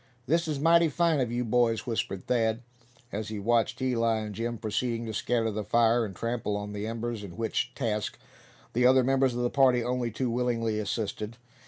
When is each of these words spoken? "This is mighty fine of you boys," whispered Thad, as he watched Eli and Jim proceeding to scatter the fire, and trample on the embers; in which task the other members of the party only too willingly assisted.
"This 0.25 0.47
is 0.47 0.59
mighty 0.59 0.89
fine 0.89 1.19
of 1.19 1.31
you 1.31 1.45
boys," 1.45 1.85
whispered 1.85 2.25
Thad, 2.25 2.63
as 3.11 3.27
he 3.27 3.37
watched 3.37 3.79
Eli 3.83 4.17
and 4.21 4.33
Jim 4.33 4.57
proceeding 4.57 5.05
to 5.05 5.13
scatter 5.13 5.51
the 5.51 5.63
fire, 5.63 6.05
and 6.05 6.15
trample 6.15 6.57
on 6.57 6.73
the 6.73 6.87
embers; 6.87 7.23
in 7.23 7.37
which 7.37 7.71
task 7.75 8.17
the 8.73 8.87
other 8.87 9.03
members 9.03 9.35
of 9.35 9.43
the 9.43 9.51
party 9.51 9.83
only 9.83 10.09
too 10.09 10.31
willingly 10.31 10.79
assisted. 10.79 11.37